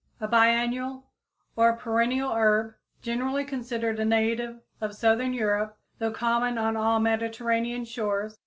a 0.19 0.27
biennial 0.27 1.03
or 1.55 1.73
perennial 1.73 2.31
herb, 2.33 2.73
generally 3.03 3.45
considered 3.45 3.99
a 3.99 4.03
native 4.03 4.59
of 4.81 4.95
southern 4.95 5.31
Europe, 5.31 5.77
though 5.99 6.09
common 6.09 6.57
on 6.57 6.75
all 6.75 6.99
Mediterranean 6.99 7.85
shores. 7.85 8.39